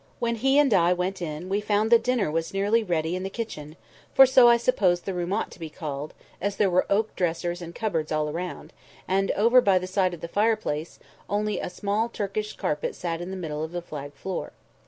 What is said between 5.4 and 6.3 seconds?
to be called,